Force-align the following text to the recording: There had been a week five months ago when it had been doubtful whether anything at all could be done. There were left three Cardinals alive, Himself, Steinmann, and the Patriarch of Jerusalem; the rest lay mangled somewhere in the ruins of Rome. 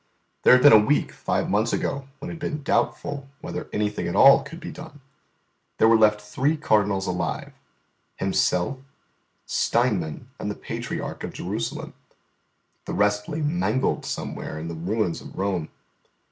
There 0.41 0.53
had 0.53 0.63
been 0.63 0.73
a 0.73 0.79
week 0.79 1.11
five 1.11 1.47
months 1.47 1.71
ago 1.73 2.07
when 2.17 2.31
it 2.31 2.33
had 2.33 2.39
been 2.39 2.63
doubtful 2.63 3.27
whether 3.39 3.69
anything 3.71 4.07
at 4.07 4.15
all 4.15 4.41
could 4.41 4.59
be 4.59 4.71
done. 4.71 4.99
There 5.77 5.87
were 5.87 5.95
left 5.95 6.21
three 6.21 6.57
Cardinals 6.57 7.05
alive, 7.05 7.53
Himself, 8.15 8.79
Steinmann, 9.47 10.25
and 10.39 10.49
the 10.49 10.55
Patriarch 10.55 11.23
of 11.23 11.33
Jerusalem; 11.33 11.93
the 12.85 12.95
rest 12.95 13.29
lay 13.29 13.41
mangled 13.43 14.03
somewhere 14.03 14.57
in 14.57 14.69
the 14.69 14.73
ruins 14.73 15.21
of 15.21 15.37
Rome. 15.37 15.69